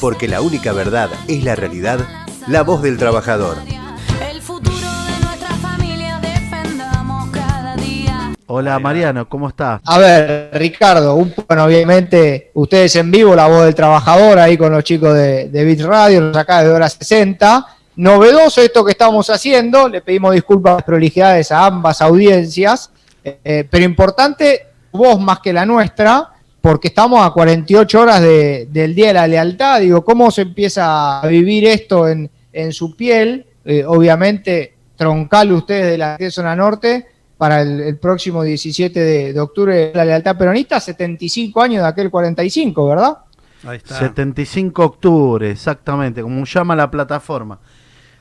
[0.00, 2.00] porque la única verdad es la realidad,
[2.46, 3.56] la voz del trabajador.
[8.50, 9.80] Hola Mariano, ¿cómo está?
[9.84, 11.14] A ver, Ricardo,
[11.46, 15.64] bueno, obviamente ustedes en vivo, la voz del trabajador, ahí con los chicos de, de
[15.64, 17.66] Bit Radio, nos acá de hora 60.
[17.96, 22.90] Novedoso esto que estamos haciendo, le pedimos disculpas prolijidades a ambas audiencias,
[23.22, 26.30] eh, pero importante, voz más que la nuestra,
[26.60, 29.80] porque estamos a 48 horas del Día de la Lealtad.
[29.80, 32.30] Digo, ¿cómo se empieza a vivir esto en,
[32.72, 33.46] su piel?
[33.64, 38.98] Eh, obviamente, troncal ustedes de la zona norte para el, próximo 17
[39.32, 43.18] de, octubre de la lealtad peronista, 75 años de aquel 45, ¿verdad?
[43.64, 43.98] Ahí está.
[44.00, 47.60] 75 octubre, exactamente, como llama la plataforma.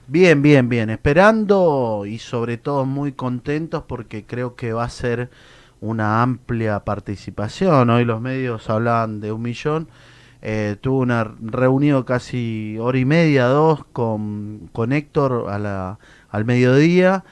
[0.07, 0.89] Bien, bien, bien.
[0.91, 5.29] Esperando y sobre todo muy contentos porque creo que va a ser
[5.81, 7.89] una amplia participación.
[7.89, 9.87] Hoy los medios hablaban de un millón.
[10.41, 16.45] Eh, tuve una reunión casi hora y media, dos, con, con Héctor a la, al
[16.45, 17.23] mediodía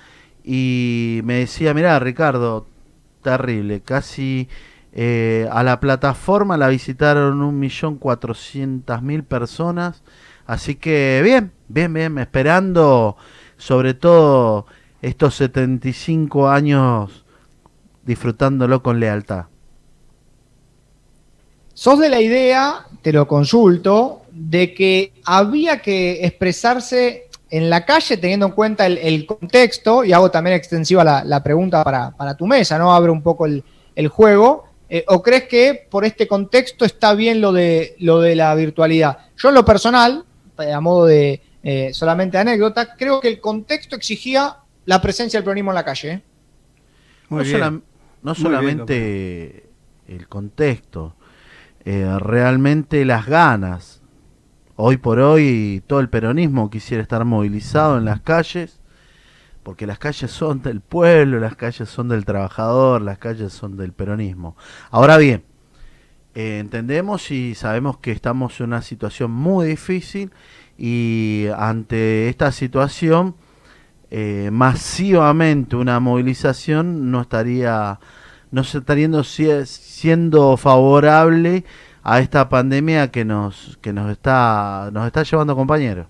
[0.44, 2.68] y me decía, mira Ricardo,
[3.24, 4.48] terrible, casi
[4.94, 10.04] eh, a la plataforma la visitaron un millón cuatrocientas mil personas,
[10.46, 13.18] así que bien, bien, bien, esperando
[13.58, 14.68] sobre todo
[15.02, 17.25] estos 75 años
[18.06, 19.46] disfrutándolo con lealtad.
[21.74, 28.18] Sos de la idea, te lo consulto, de que había que expresarse en la calle,
[28.18, 32.94] teniendo en cuenta el, contexto, y hago también extensiva la, pregunta para, tu mesa, ¿no?
[32.94, 34.66] Abre un poco el, juego.
[34.88, 39.18] Eh, ¿O crees que por este contexto está bien lo de, lo de la virtualidad?
[39.36, 40.24] Yo en lo personal,
[40.60, 45.44] eh, a modo de eh, solamente anécdota, creo que el contexto exigía la presencia del
[45.44, 46.22] peronismo en la calle.
[47.30, 47.82] no,
[48.34, 49.70] solamente
[50.08, 51.16] el contexto,
[51.86, 54.02] realmente las ganas
[54.78, 58.82] Hoy por hoy todo el peronismo quisiera estar movilizado en las calles,
[59.64, 63.94] porque las calles son del pueblo, las calles son del trabajador, las calles son del
[63.94, 64.58] peronismo.
[64.92, 65.46] Ahora bien,
[66.34, 70.32] eh, entendemos y sabemos que estamos en una situación muy difícil
[70.78, 73.36] y ante esta situación
[74.12, 78.00] eh, masivamente una movilización no estaría
[78.52, 79.10] no estaría
[79.66, 81.66] siendo favorable
[82.04, 86.08] a esta pandemia que nos que nos está nos está llevando compañeros.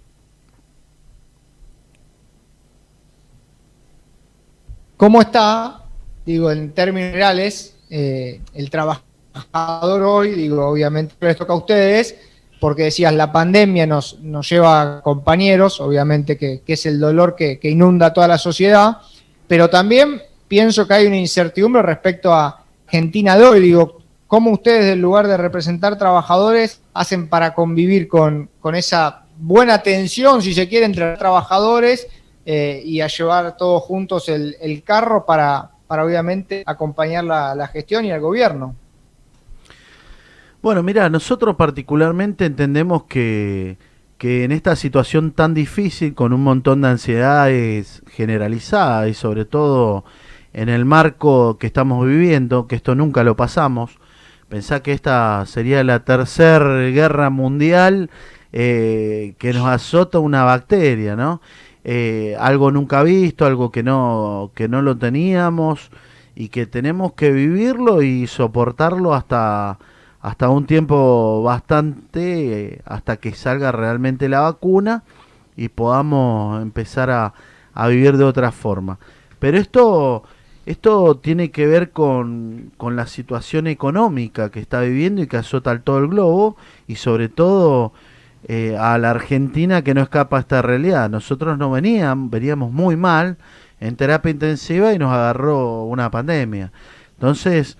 [4.97, 5.83] ¿Cómo está,
[6.25, 10.31] digo, en términos generales, eh, el trabajador hoy?
[10.31, 12.15] Digo, obviamente les toca a ustedes,
[12.59, 17.59] porque decías, la pandemia nos, nos lleva a compañeros, obviamente que, es el dolor que,
[17.63, 18.97] inunda toda la sociedad,
[19.47, 23.59] pero también pienso que hay una incertidumbre respecto a Argentina de hoy.
[23.59, 30.41] Digo, ¿Cómo ustedes, en lugar de representar trabajadores, hacen para convivir con, esa buena tensión,
[30.41, 32.07] si se quiere, entre trabajadores
[32.45, 38.11] eh, y a llevar todos juntos el, carro para, para, obviamente, acompañar la, gestión y
[38.11, 38.75] el gobierno?
[40.65, 43.77] Bueno, mira, nosotros particularmente entendemos que,
[44.17, 50.05] que en esta situación tan difícil, con un montón de ansiedades generalizadas y sobre todo
[50.53, 53.99] en el marco que estamos viviendo, que esto nunca lo pasamos,
[54.49, 58.09] Pensá que esta sería la tercera guerra mundial
[58.51, 61.41] eh, que nos azota una bacteria, ¿no?
[61.83, 65.91] Eh, algo nunca visto, algo que no, que no lo teníamos
[66.33, 69.77] y que tenemos que vivirlo y soportarlo hasta,
[70.25, 75.03] hasta un tiempo bastante, hasta que salga realmente la vacuna
[75.55, 77.33] y podamos empezar a,
[77.73, 78.97] a vivir de otra forma.
[79.39, 80.23] Pero esto
[80.65, 85.99] esto tiene que ver con, la situación económica que está viviendo y que azota todo
[85.99, 87.93] el globo y sobre todo
[88.47, 91.07] eh, a la Argentina que no escapa a esta realidad.
[91.09, 93.37] Nosotros no veníamos, veníamos muy mal
[93.79, 96.71] en terapia intensiva y nos agarró una pandemia.
[97.13, 97.77] Entonces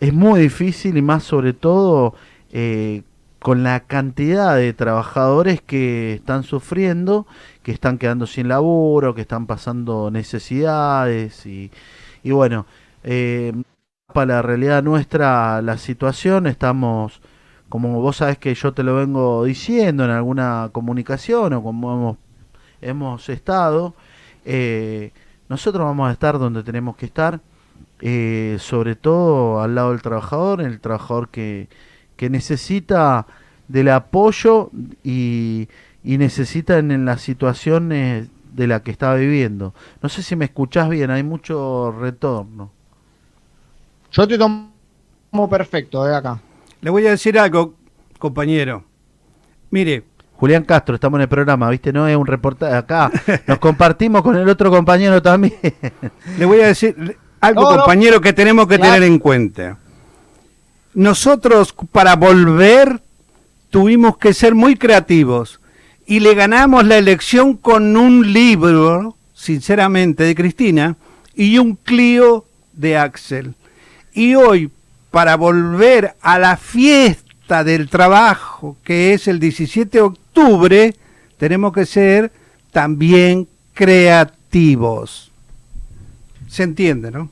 [0.00, 2.14] es muy difícil y más sobre todo
[2.52, 3.02] eh,
[3.38, 7.26] con la cantidad de trabajadores que están sufriendo,
[7.62, 11.70] que están quedando sin laburo, que están pasando necesidades y
[12.24, 12.66] bueno,
[13.04, 13.52] eh,
[14.12, 17.20] para la realidad nuestra, la situación, estamos,
[17.68, 22.16] como vos sabés que yo te lo vengo diciendo en alguna comunicación o como hemos,
[22.80, 23.94] hemos estado,
[24.44, 25.12] eh,
[25.48, 27.40] nosotros vamos a estar donde tenemos que estar,
[28.00, 31.68] eh, sobre todo al lado del trabajador, el trabajador que,
[32.16, 33.26] que necesita
[33.66, 34.70] del apoyo
[35.02, 35.68] y,
[36.04, 39.74] y necesita en, en las situaciones de la que estaba viviendo.
[40.02, 42.70] No sé si me escuchás bien, hay mucho retorno.
[44.10, 44.70] Yo te tomo
[45.50, 46.40] perfecto de acá.
[46.80, 47.74] Le voy a decir algo,
[48.18, 48.84] compañero.
[49.70, 50.04] Mire.
[50.34, 51.92] Julián Castro, estamos en el programa, ¿viste?
[51.92, 53.10] No es un reportaje acá.
[53.48, 55.54] Nos compartimos con el otro compañero también.
[56.38, 59.78] Le voy a decir algo, compañero, que tenemos que tener en cuenta.
[60.94, 63.00] Nosotros, para volver,
[63.70, 65.60] tuvimos que ser muy creativos
[66.06, 70.96] y le ganamos la elección con un libro, sinceramente, de Cristina
[71.34, 73.54] y un Clio de Axel.
[74.12, 74.70] Y hoy,
[75.10, 80.94] para volver a la fiesta del trabajo, que es el 17 de octubre,
[81.36, 82.32] tenemos que ser
[82.72, 85.27] también creativos.
[86.48, 87.30] ¿Se entiende, no?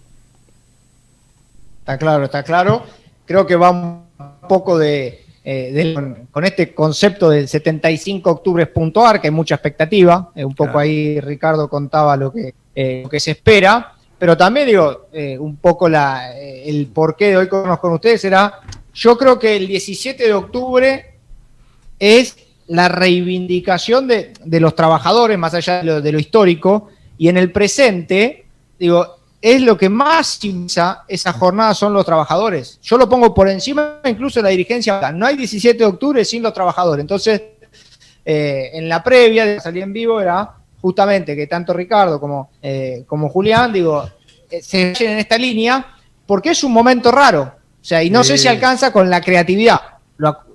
[1.81, 2.85] Está claro, está claro.
[3.25, 4.03] Creo que va un
[4.49, 5.95] poco de, eh,
[6.33, 10.33] con, este concepto del 75 octubre puntuar, que hay mucha expectativa.
[10.35, 13.93] Eh, un poco ahí Ricardo contaba lo que, eh, lo que se espera.
[14.19, 15.09] Pero también digo,
[15.39, 18.61] un poco la, el porqué de hoy con, con ustedes era,
[18.95, 21.15] yo creo que el 17 de octubre
[21.99, 22.37] es
[22.67, 27.37] la reivindicación de, de los trabajadores, más allá de lo, de lo histórico, y en
[27.37, 28.46] el presente,
[28.79, 32.81] digo, es lo que más impulsa esa jornada son los trabajadores.
[32.83, 35.13] Yo lo pongo por encima incluso de la dirigencia.
[35.13, 37.01] No hay 17 de octubre sin los trabajadores.
[37.01, 37.43] Entonces,
[38.25, 43.05] eh, en la previa de salir en vivo era justamente que tanto Ricardo como, eh,
[43.07, 44.09] como Julián, digo,
[44.51, 45.87] eh, se vayan en esta línea
[46.27, 47.43] porque es un momento raro.
[47.43, 49.81] O sea, y no sé si alcanza con la creatividad.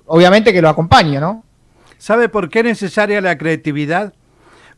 [0.06, 1.44] obviamente que lo acompaño, ¿no?
[1.96, 4.12] ¿Sabe por qué es necesaria la creatividad?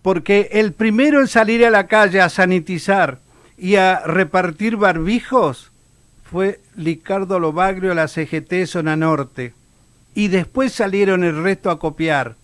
[0.02, 3.18] Porque el primero en salir a la calle a sanitizar,
[3.56, 5.70] y a repartir barbijos
[6.30, 9.54] fue Ricardo Lobagrio a la CGT Zona Norte.
[10.14, 12.36] Y después salieron el resto a copiar.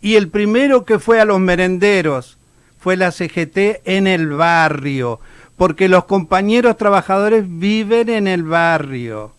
[0.00, 2.36] Y el primero que fue a los merenderos
[2.78, 5.20] fue la CGT en el barrio,
[5.56, 9.32] porque los compañeros trabajadores viven en el barrio.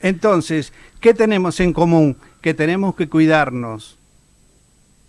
[0.00, 2.16] Entonces, ¿qué tenemos en común?
[2.40, 3.97] Que tenemos que cuidarnos.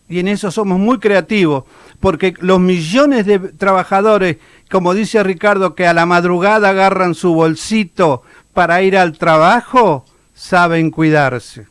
[0.09, 1.65] Y en eso somos muy creativos
[1.99, 4.37] porque los millones de trabajadores,
[4.71, 8.23] como dice Ricardo, que a la madrugada agarran su bolsito
[8.53, 11.67] para ir al trabajo, saben cuidarse.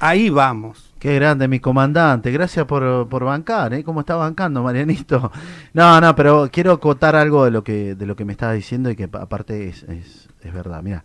[0.00, 0.92] Ahí vamos.
[0.98, 2.30] Qué grande, mi comandante.
[2.30, 3.84] Gracias por, por bancar, ¿eh?
[3.84, 5.30] ¿Cómo está bancando, Marianito?
[5.74, 8.88] No, no, pero quiero acotar algo de lo que, de lo que me estaba diciendo
[8.88, 10.82] y que aparte es, es, es verdad.
[10.82, 11.04] Mira,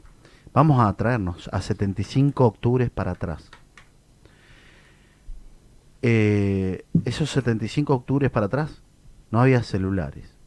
[0.54, 3.50] vamos a traernos a 75 octubres para atrás.
[6.10, 8.82] Eh, esos 75 octubres para atrás
[9.30, 10.38] no había celulares.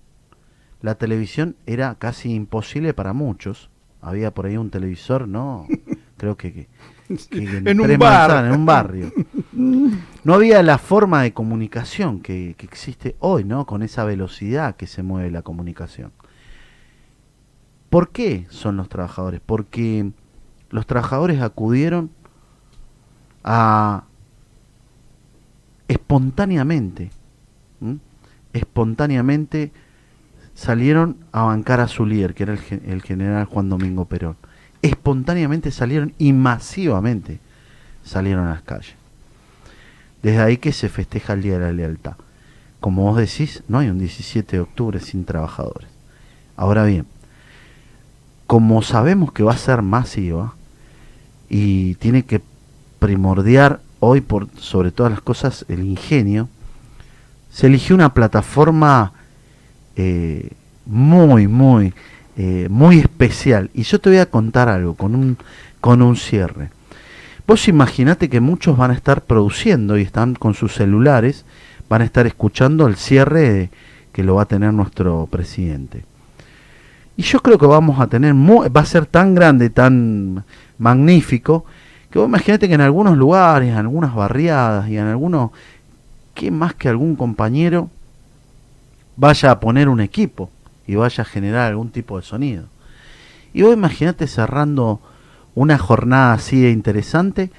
[0.81, 3.69] La televisión era casi imposible para muchos.
[4.01, 5.67] Había por ahí un televisor, no,
[6.17, 6.67] creo que,
[7.31, 8.47] en, un bar.
[8.47, 9.13] en un barrio.
[9.53, 13.67] No había la forma de comunicación que, que existe hoy, ¿no?
[13.67, 16.11] Con esa velocidad que se mueve la comunicación.
[17.91, 19.43] ¿Por qué son los trabajadores?
[19.45, 20.11] Porque
[20.71, 22.13] los trabajadores acudieron
[23.45, 24.05] a
[25.91, 27.11] espontáneamente,
[28.53, 29.73] espontáneamente
[30.55, 34.37] salieron a bancar a su líder, que era el, general Juan Domingo Perón.
[34.83, 37.41] Espontáneamente salieron y masivamente
[38.05, 38.95] salieron a las calles.
[40.23, 42.15] Desde ahí que se festeja el Día de la Lealtad.
[42.79, 45.89] Como vos decís, no hay un 17 de octubre sin trabajadores.
[46.57, 47.05] Ahora bien,
[48.47, 50.55] como sabemos que va a ser masiva
[51.49, 52.41] y tiene que
[53.01, 56.49] primordiar hoy por sobre todas las cosas el ingenio,
[57.51, 59.13] se eligió una plataforma
[59.97, 60.51] eh,
[60.87, 61.93] muy, muy,
[62.37, 63.71] eh, muy especial.
[63.75, 65.37] Y yo te voy a contar algo con un,
[65.81, 66.71] con un cierre.
[67.47, 71.45] Vos imaginate que muchos van a estar produciendo y están con sus celulares,
[71.89, 73.71] van a estar escuchando el cierre
[74.13, 76.05] que lo va a tener nuestro presidente.
[77.17, 80.45] Y yo creo que vamos a tener, va a ser tan grande, tan
[80.79, 81.65] magnífico,
[82.11, 85.53] que vos imagínate que en algunos lugares, en algunas barriadas y en algunos,
[86.35, 87.89] que más que algún compañero
[89.17, 90.51] vaya a poner un equipo
[90.87, 92.65] y vaya a generar algún tipo de sonido.
[93.53, 95.01] Y vos imagínate cerrando
[95.55, 97.51] una jornada así de interesante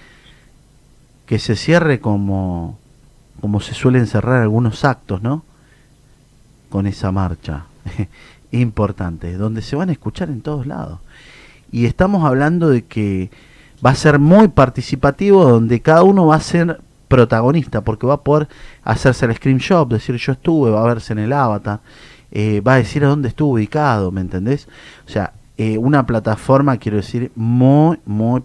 [1.25, 2.77] que se cierre como,
[3.39, 5.43] como se suelen cerrar algunos actos, ¿no?
[6.69, 7.65] Con esa marcha
[8.51, 10.99] importante, donde se van a escuchar en todos lados.
[11.71, 13.31] Y estamos hablando de que
[13.85, 18.21] va a ser muy participativo donde cada uno va a ser protagonista porque va a
[18.21, 18.47] poder
[18.83, 21.81] hacerse el screenshot, decir yo estuve, va a verse en el avatar,
[22.31, 24.67] eh, va a decir a dónde estuvo ubicado, ¿me entendés?
[25.05, 28.41] O sea, eh, una plataforma, quiero decir, muy, muy,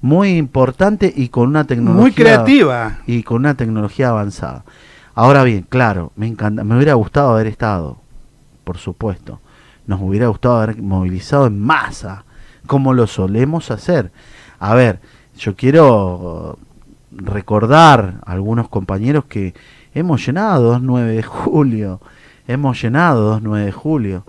[0.00, 2.02] muy importante y con una tecnología...
[2.02, 2.98] Muy creativa.
[3.06, 4.64] Y con una tecnología avanzada.
[5.14, 7.98] Ahora bien, claro, me encanta, me hubiera gustado haber estado,
[8.64, 9.40] por supuesto.
[9.86, 12.24] Nos hubiera gustado haber movilizado en masa,
[12.66, 14.10] como lo solemos hacer
[14.58, 15.00] a ver,
[15.36, 16.58] yo quiero
[17.10, 19.54] recordar a algunos compañeros que
[19.94, 22.00] hemos llenado 9 de julio,
[22.46, 24.24] hemos llenado 9 de julio,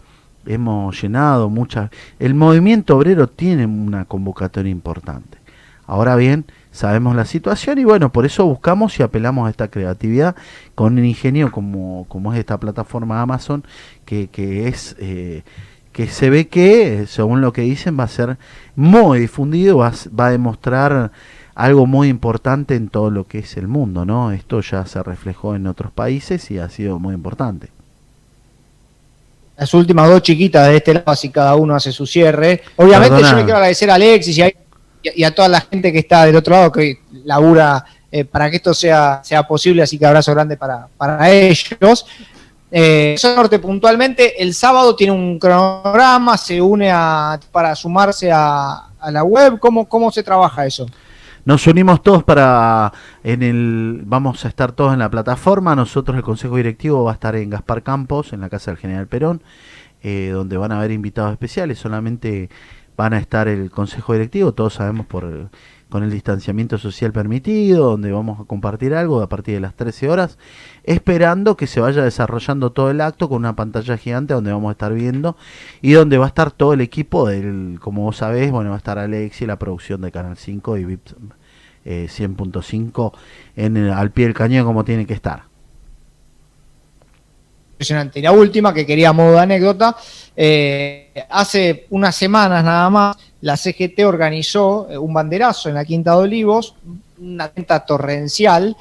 [0.46, 1.90] hemos llenado muchas...
[2.20, 5.38] El movimiento obrero tiene una convocatoria importante.
[5.86, 10.36] Ahora bien, sabemos la situación y bueno, por eso buscamos y apelamos a esta creatividad
[10.76, 13.64] con un ingenio como, como es esta plataforma Amazon,
[14.06, 14.96] que, que es...
[15.00, 15.44] Eh,
[16.00, 18.38] que se ve que, según lo que dicen, va a ser
[18.78, 21.12] muy difundido, va, va a demostrar
[21.56, 24.32] algo muy importante en todo lo que es el mundo, ¿no?
[24.32, 27.68] Esto ya se reflejó en otros países y ha sido muy importante.
[29.58, 32.62] Las últimas dos chiquitas de este lado, así cada uno hace su cierre.
[32.78, 34.42] Obviamente yo le quiero agradecer a Alexis
[35.04, 38.56] y a, toda la gente que está del otro lado, que labura eh, para que
[38.56, 42.06] esto sea, sea posible, así que abrazo grande para, para ellos.
[42.72, 49.12] Eh, Norte puntualmente, el sábado tiene un cronograma, se une a, para sumarse a, a
[49.12, 49.60] la web.
[49.60, 50.86] ¿Cómo, ¿Cómo se trabaja eso?
[51.46, 52.92] Nos unimos todos para
[53.24, 55.76] en el vamos a estar todos en la plataforma.
[55.76, 59.08] Nosotros el consejo directivo va a estar en Gaspar Campos, en la casa del General
[59.08, 59.42] Perón,
[60.04, 61.80] eh, donde van a haber invitados especiales.
[61.80, 62.50] Solamente
[62.96, 64.52] van a estar el consejo directivo.
[64.52, 65.50] Todos sabemos por
[65.90, 70.10] con el distanciamiento social permitido, donde vamos a compartir algo a partir de las 13
[70.10, 70.38] horas,
[70.84, 74.74] esperando que se vaya desarrollando todo el acto con una pantalla gigante donde vamos a
[74.74, 75.36] estar viendo
[75.82, 78.78] y donde va a estar todo el equipo del, como vos sabés, bueno, va a
[78.78, 81.08] estar Alexi, la producción de Canal 5 y VIP
[81.86, 83.14] 100.5
[83.56, 85.44] eh, en al pie del cañón como tiene que estar.
[87.72, 88.20] Impresionante.
[88.20, 89.96] Y la última que quería modo de anécdota,
[90.36, 96.12] eh, hace unas semanas nada más, la CGT organizó eh, un banderazo en la Quinta
[96.12, 96.76] de Olivos,
[97.20, 98.78] una venta torrencial.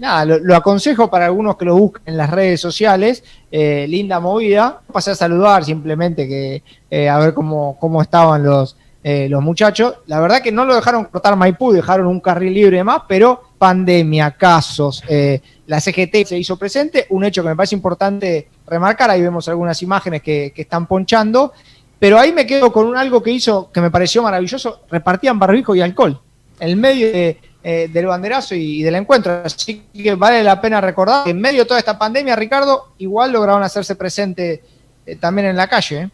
[0.00, 3.24] nada, lo, aconsejo para algunos que lo busquen en las redes sociales.
[3.50, 4.80] linda movida.
[4.92, 8.76] Pasé a saludar simplemente que a ver cómo, cómo estaban los,
[9.10, 9.94] eh, los muchachos.
[10.06, 14.32] La verdad que no lo dejaron cortar Maipú, dejaron un carril libre más, pero pandemia,
[14.32, 19.22] casos, eh, la CGT se hizo presente, un hecho que me parece importante remarcar, ahí
[19.22, 21.52] vemos algunas imágenes que, están ponchando,
[21.98, 25.74] pero ahí me quedo con un algo que hizo que me pareció maravilloso, repartían barbijo
[25.74, 26.20] y alcohol
[26.60, 31.30] en medio eh, del banderazo y, del encuentro, así que vale la pena recordar que
[31.30, 34.62] en medio de toda esta pandemia, Ricardo, igual lograron hacerse presente
[35.20, 36.10] también en la calle.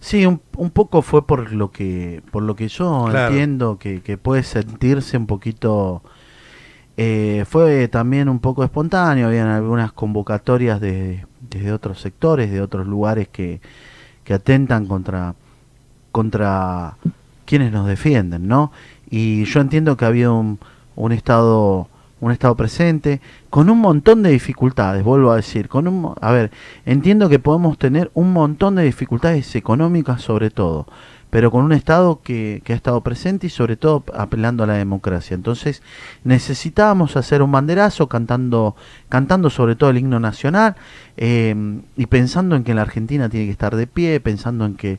[0.00, 4.42] Sí, un, un, poco fue por lo que por lo que yo entiendo que, puede
[4.42, 6.02] sentirse un poquito
[6.96, 9.28] eh, fue también un poco espontáneo.
[9.28, 13.60] Habían algunas convocatorias de desde otros sectores de otros lugares que,
[14.24, 15.34] que atentan contra
[16.10, 16.96] contra
[17.44, 18.72] quienes nos defienden no
[19.10, 20.58] y yo entiendo que había un,
[20.96, 21.88] un estado
[22.22, 26.52] un Estado presente, con un montón de dificultades, vuelvo a decir, con un, a ver,
[26.86, 30.86] entiendo que podemos tener un montón de dificultades económicas sobre todo,
[31.32, 34.74] pero con un Estado que, que, ha estado presente y sobre todo apelando a la
[34.74, 35.34] democracia.
[35.34, 35.82] Entonces
[36.24, 38.76] necesitábamos hacer un banderazo cantando,
[39.08, 40.76] cantando sobre todo el himno nacional
[41.16, 44.98] eh, y pensando en que la Argentina tiene que estar de pie, pensando en que,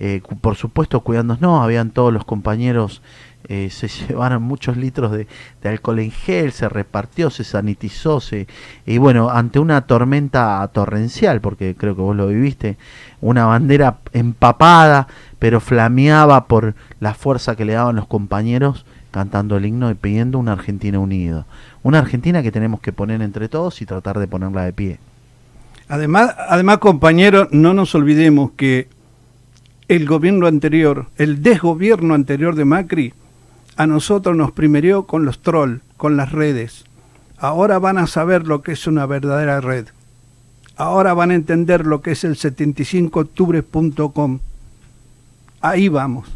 [0.00, 3.02] eh, por supuesto, cuidándonos, no, habían todos los compañeros
[3.48, 5.26] eh, se llevaron muchos litros de,
[5.64, 8.46] alcohol en gel, se repartió, se sanitizó, se,
[8.86, 12.76] y bueno, ante una tormenta torrencial, porque creo que vos lo viviste,
[13.20, 15.08] una bandera empapada,
[15.44, 20.38] pero flameaba por la fuerza que le daban los compañeros cantando el himno y pidiendo
[20.38, 21.44] una Argentina unida.
[21.82, 25.00] Una Argentina que tenemos que poner entre todos y tratar de ponerla de pie.
[25.86, 28.88] Además, además compañeros, no nos olvidemos que
[29.88, 33.12] el gobierno anterior, el desgobierno anterior de Macri,
[33.76, 36.86] a nosotros nos primerió con los trolls, con las redes.
[37.36, 39.88] Ahora van a saber lo que es una verdadera red.
[40.76, 44.40] Ahora van a entender lo que es el 75octubre.com.
[45.64, 46.28] Ahí vamos.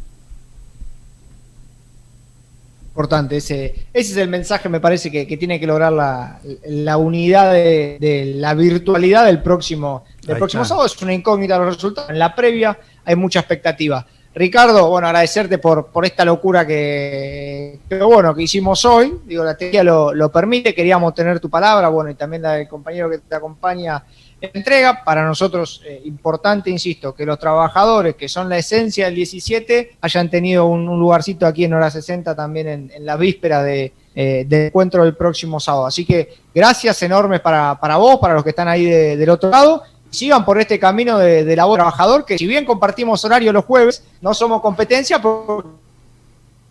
[2.89, 7.53] Importante, ese, ese es el mensaje, me parece, que, tiene que lograr la, la unidad
[7.53, 10.87] de, la virtualidad del próximo, del próximo sábado.
[10.87, 12.09] Es una incógnita los resultados.
[12.09, 14.07] En la previa hay mucha expectativa.
[14.35, 19.21] Ricardo, bueno, agradecerte por, por esta locura que, bueno, que hicimos hoy.
[19.27, 23.11] Digo, la teoría lo, permite, queríamos tener tu palabra, bueno, y también la del compañero
[23.11, 24.03] que te acompaña
[24.41, 25.05] entrega.
[25.05, 30.31] Para nosotros, eh, importante, insisto, que los trabajadores, que son la esencia del 17, hayan
[30.31, 35.05] tenido un, lugarcito aquí en hora 60 también en, la víspera de, eh, del encuentro
[35.05, 35.87] del próximo sábado.
[35.87, 40.45] Así que gracias enormes para, vos, para los que están ahí del otro lado sigan
[40.45, 44.61] por este camino de, labor trabajador, que si bien compartimos horario los jueves, no somos
[44.63, 45.69] competencia porque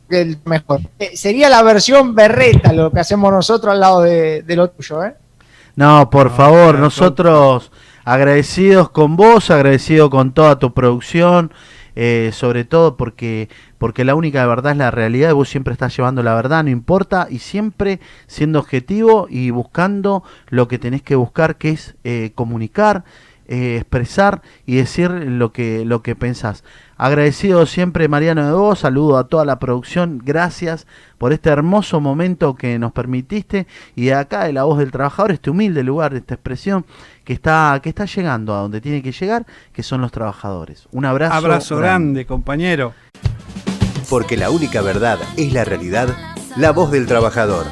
[0.09, 0.81] el mejor.
[0.99, 5.15] Eh, sería la versión berreta lo que hacemos nosotros al lado de, lo tuyo, ¿eh?
[5.77, 7.71] No, por favor, nosotros
[8.03, 11.51] agradecidos con vos, agradecidos con toda tu producción,
[11.95, 15.95] eh, sobre todo porque, porque la única verdad es la realidad y vos siempre estás
[15.95, 21.15] llevando la verdad, no importa, y siempre siendo objetivo y buscando lo que tenés que
[21.15, 23.03] buscar, que es eh, comunicar,
[23.47, 26.63] eh, expresar y decir lo que, lo que pensás.
[26.97, 30.87] Agradecido siempre Mariano de vos, saludo a toda la producción, gracias
[31.17, 35.31] por este hermoso momento que nos permitiste y de acá de la voz del trabajador,
[35.31, 36.85] este humilde lugar, esta expresión
[37.23, 40.87] que está, que está llegando a donde tiene que llegar, que son los trabajadores.
[40.91, 41.35] Un abrazo.
[41.35, 42.93] Abrazo grande compañero.
[44.09, 46.09] Porque la única verdad es la realidad,
[46.55, 47.65] la voz del trabajador.